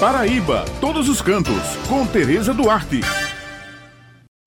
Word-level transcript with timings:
Paraíba, 0.00 0.64
todos 0.80 1.08
os 1.08 1.20
cantos, 1.20 1.76
com 1.88 2.06
Tereza 2.06 2.54
Duarte. 2.54 3.00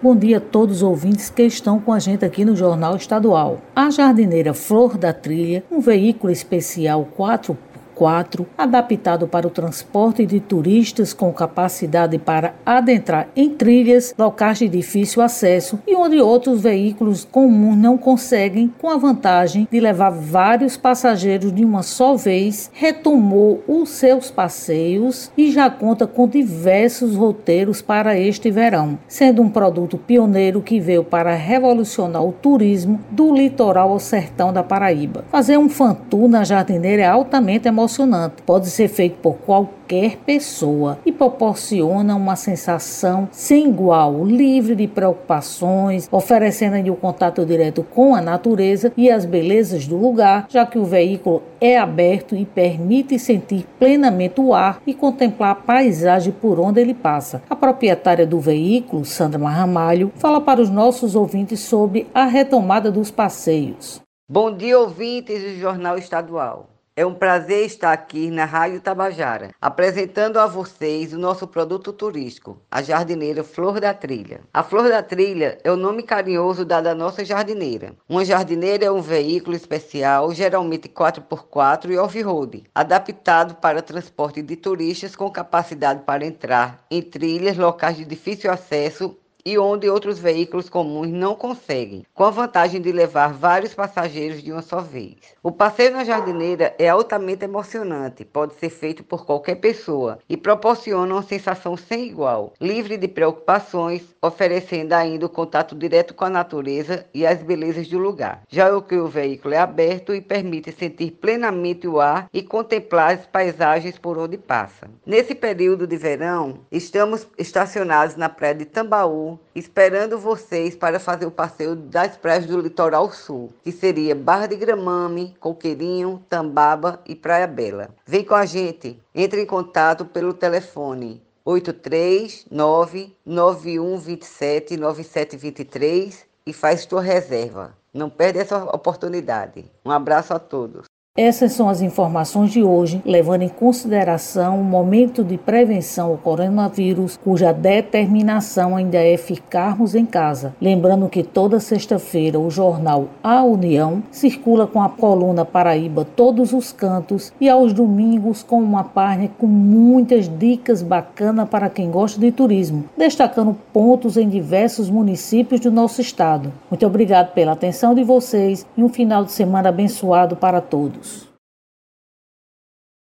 Bom 0.00 0.14
dia 0.14 0.36
a 0.36 0.40
todos 0.40 0.76
os 0.76 0.82
ouvintes 0.84 1.30
que 1.30 1.42
estão 1.42 1.80
com 1.80 1.92
a 1.92 1.98
gente 1.98 2.24
aqui 2.24 2.44
no 2.44 2.54
Jornal 2.54 2.94
Estadual. 2.94 3.60
A 3.74 3.90
jardineira 3.90 4.54
Flor 4.54 4.96
da 4.96 5.12
Trilha, 5.12 5.64
um 5.68 5.80
veículo 5.80 6.32
especial 6.32 7.04
4 7.16 7.58
4, 7.94 8.46
adaptado 8.56 9.28
para 9.28 9.46
o 9.46 9.50
transporte 9.50 10.24
de 10.26 10.40
turistas 10.40 11.12
com 11.12 11.32
capacidade 11.32 12.18
para 12.18 12.54
adentrar 12.64 13.28
em 13.36 13.50
trilhas, 13.50 14.14
locais 14.18 14.58
de 14.58 14.68
difícil 14.68 15.22
acesso 15.22 15.78
e 15.86 15.94
onde 15.94 16.20
outros 16.20 16.62
veículos 16.62 17.24
comuns 17.30 17.76
não 17.76 17.96
conseguem, 17.98 18.72
com 18.80 18.88
a 18.88 18.96
vantagem 18.96 19.68
de 19.70 19.80
levar 19.80 20.10
vários 20.10 20.76
passageiros 20.76 21.52
de 21.52 21.64
uma 21.64 21.82
só 21.82 22.14
vez, 22.14 22.70
retomou 22.72 23.62
os 23.68 23.90
seus 23.90 24.30
passeios 24.30 25.30
e 25.36 25.50
já 25.50 25.70
conta 25.70 26.06
com 26.06 26.26
diversos 26.26 27.14
roteiros 27.14 27.82
para 27.82 28.18
este 28.18 28.50
verão, 28.50 28.98
sendo 29.06 29.42
um 29.42 29.48
produto 29.48 29.98
pioneiro 29.98 30.62
que 30.62 30.80
veio 30.80 31.04
para 31.04 31.34
revolucionar 31.34 32.24
o 32.24 32.32
turismo 32.32 33.00
do 33.10 33.34
litoral 33.34 33.90
ao 33.90 33.98
sertão 33.98 34.52
da 34.52 34.62
Paraíba. 34.62 35.24
Fazer 35.30 35.58
um 35.58 35.68
fantu 35.68 36.28
na 36.28 36.44
jardineira 36.44 37.02
é 37.02 37.06
altamente 37.06 37.68
emocionante 37.68 37.81
emocionante. 37.82 38.42
Pode 38.42 38.68
ser 38.68 38.88
feito 38.88 39.16
por 39.16 39.34
qualquer 39.38 40.16
pessoa 40.18 40.98
e 41.04 41.10
proporciona 41.10 42.14
uma 42.14 42.36
sensação 42.36 43.28
sem 43.32 43.68
igual, 43.68 44.24
livre 44.24 44.74
de 44.74 44.86
preocupações, 44.86 46.08
oferecendo 46.10 46.62
o 46.88 46.92
um 46.92 46.96
contato 46.96 47.44
direto 47.44 47.82
com 47.82 48.14
a 48.14 48.20
natureza 48.20 48.92
e 48.96 49.10
as 49.10 49.24
belezas 49.24 49.86
do 49.86 49.96
lugar, 49.96 50.46
já 50.48 50.64
que 50.64 50.78
o 50.78 50.84
veículo 50.84 51.42
é 51.60 51.76
aberto 51.76 52.36
e 52.36 52.44
permite 52.44 53.18
sentir 53.18 53.66
plenamente 53.78 54.40
o 54.40 54.54
ar 54.54 54.80
e 54.86 54.94
contemplar 54.94 55.50
a 55.50 55.56
paisagem 55.56 56.32
por 56.32 56.60
onde 56.60 56.80
ele 56.80 56.94
passa. 56.94 57.42
A 57.50 57.56
proprietária 57.56 58.26
do 58.26 58.38
veículo, 58.38 59.04
Sandra 59.04 59.38
Marramalho, 59.38 60.12
fala 60.16 60.40
para 60.40 60.60
os 60.60 60.70
nossos 60.70 61.14
ouvintes 61.14 61.60
sobre 61.60 62.06
a 62.14 62.24
retomada 62.24 62.90
dos 62.90 63.10
passeios. 63.10 64.00
Bom 64.30 64.56
dia, 64.56 64.78
ouvintes 64.78 65.42
do 65.42 65.60
Jornal 65.60 65.98
Estadual. 65.98 66.71
É 66.94 67.06
um 67.06 67.14
prazer 67.14 67.64
estar 67.64 67.90
aqui 67.90 68.30
na 68.30 68.44
Rádio 68.44 68.78
Tabajara, 68.78 69.54
apresentando 69.58 70.38
a 70.38 70.46
vocês 70.46 71.14
o 71.14 71.18
nosso 71.18 71.48
produto 71.48 71.90
turístico, 71.90 72.60
a 72.70 72.82
jardineira 72.82 73.42
Flor 73.42 73.80
da 73.80 73.94
Trilha. 73.94 74.42
A 74.52 74.62
Flor 74.62 74.90
da 74.90 75.02
Trilha 75.02 75.56
é 75.64 75.72
o 75.72 75.76
nome 75.76 76.02
carinhoso 76.02 76.66
dado 76.66 76.88
à 76.88 76.94
nossa 76.94 77.24
jardineira. 77.24 77.94
Uma 78.06 78.26
jardineira 78.26 78.84
é 78.84 78.90
um 78.90 79.00
veículo 79.00 79.56
especial, 79.56 80.34
geralmente 80.34 80.86
4x4 80.86 81.92
e 81.92 81.96
off-road, 81.96 82.64
adaptado 82.74 83.54
para 83.54 83.80
transporte 83.80 84.42
de 84.42 84.54
turistas 84.54 85.16
com 85.16 85.30
capacidade 85.30 86.02
para 86.04 86.26
entrar 86.26 86.84
em 86.90 87.00
trilhas, 87.00 87.56
locais 87.56 87.96
de 87.96 88.04
difícil 88.04 88.50
acesso 88.50 89.16
e 89.44 89.58
onde 89.58 89.88
outros 89.88 90.18
veículos 90.18 90.68
comuns 90.68 91.10
não 91.10 91.34
conseguem, 91.34 92.04
com 92.14 92.24
a 92.24 92.30
vantagem 92.30 92.80
de 92.80 92.92
levar 92.92 93.32
vários 93.32 93.74
passageiros 93.74 94.42
de 94.42 94.52
uma 94.52 94.62
só 94.62 94.80
vez. 94.80 95.16
O 95.42 95.50
passeio 95.50 95.92
na 95.92 96.04
jardineira 96.04 96.74
é 96.78 96.88
altamente 96.88 97.44
emocionante, 97.44 98.24
pode 98.24 98.54
ser 98.54 98.70
feito 98.70 99.02
por 99.02 99.26
qualquer 99.26 99.56
pessoa 99.56 100.18
e 100.28 100.36
proporciona 100.36 101.14
uma 101.14 101.22
sensação 101.22 101.76
sem 101.76 102.06
igual, 102.06 102.52
livre 102.60 102.96
de 102.96 103.08
preocupações, 103.08 104.02
oferecendo 104.20 104.92
ainda 104.92 105.26
o 105.26 105.28
contato 105.28 105.74
direto 105.74 106.14
com 106.14 106.24
a 106.24 106.30
natureza 106.30 107.06
e 107.12 107.26
as 107.26 107.42
belezas 107.42 107.88
do 107.88 107.98
lugar. 107.98 108.42
Já 108.48 108.74
o 108.76 108.82
que 108.82 108.96
o 108.96 109.08
veículo 109.08 109.54
é 109.54 109.58
aberto 109.58 110.14
e 110.14 110.20
permite 110.20 110.72
sentir 110.72 111.12
plenamente 111.12 111.86
o 111.88 112.00
ar 112.00 112.28
e 112.32 112.42
contemplar 112.42 113.14
as 113.14 113.26
paisagens 113.26 113.98
por 113.98 114.18
onde 114.18 114.38
passa. 114.38 114.88
Nesse 115.04 115.34
período 115.34 115.86
de 115.86 115.96
verão, 115.96 116.60
estamos 116.70 117.26
estacionados 117.38 118.16
na 118.16 118.28
praia 118.28 118.54
de 118.54 118.64
Tambaú, 118.64 119.31
esperando 119.54 120.18
vocês 120.18 120.74
para 120.74 120.98
fazer 120.98 121.26
o 121.26 121.30
passeio 121.30 121.76
das 121.76 122.16
praias 122.16 122.46
do 122.46 122.60
litoral 122.60 123.10
sul, 123.12 123.52
que 123.62 123.70
seria 123.70 124.14
Barra 124.14 124.46
de 124.46 124.56
Gramame, 124.56 125.36
Coqueirinho, 125.38 126.22
Tambaba 126.28 127.00
e 127.06 127.14
Praia 127.14 127.46
Bela. 127.46 127.90
Vem 128.06 128.24
com 128.24 128.34
a 128.34 128.44
gente, 128.44 129.00
entre 129.14 129.42
em 129.42 129.46
contato 129.46 130.04
pelo 130.04 130.32
telefone 130.32 131.22
839 131.44 133.14
9127 133.26 134.76
9723 134.76 136.24
e 136.46 136.52
faz 136.52 136.86
tua 136.86 137.02
reserva. 137.02 137.76
Não 137.92 138.08
perde 138.08 138.38
essa 138.38 138.64
oportunidade. 138.64 139.64
Um 139.84 139.90
abraço 139.90 140.32
a 140.32 140.38
todos. 140.38 140.86
Essas 141.14 141.52
são 141.52 141.68
as 141.68 141.82
informações 141.82 142.52
de 142.52 142.62
hoje, 142.62 143.02
levando 143.04 143.42
em 143.42 143.48
consideração 143.50 144.58
o 144.58 144.64
momento 144.64 145.22
de 145.22 145.36
prevenção 145.36 146.08
ao 146.08 146.16
coronavírus, 146.16 147.18
cuja 147.22 147.52
determinação 147.52 148.74
ainda 148.74 148.96
é 148.96 149.18
ficarmos 149.18 149.94
em 149.94 150.06
casa. 150.06 150.54
Lembrando 150.58 151.10
que 151.10 151.22
toda 151.22 151.60
sexta-feira 151.60 152.40
o 152.40 152.50
jornal 152.50 153.08
A 153.22 153.42
União 153.42 154.02
circula 154.10 154.66
com 154.66 154.80
a 154.80 154.88
coluna 154.88 155.44
Paraíba 155.44 156.06
Todos 156.16 156.54
os 156.54 156.72
Cantos 156.72 157.30
e 157.38 157.46
aos 157.46 157.74
domingos 157.74 158.42
com 158.42 158.62
uma 158.62 158.82
página 158.82 159.28
com 159.38 159.46
muitas 159.46 160.30
dicas 160.38 160.82
bacanas 160.82 161.46
para 161.46 161.68
quem 161.68 161.90
gosta 161.90 162.18
de 162.18 162.32
turismo, 162.32 162.86
destacando 162.96 163.54
pontos 163.70 164.16
em 164.16 164.30
diversos 164.30 164.88
municípios 164.88 165.60
do 165.60 165.70
nosso 165.70 166.00
estado. 166.00 166.50
Muito 166.70 166.86
obrigado 166.86 167.34
pela 167.34 167.52
atenção 167.52 167.94
de 167.94 168.02
vocês 168.02 168.66
e 168.74 168.82
um 168.82 168.88
final 168.88 169.26
de 169.26 169.32
semana 169.32 169.68
abençoado 169.68 170.36
para 170.36 170.62
todos. 170.62 171.01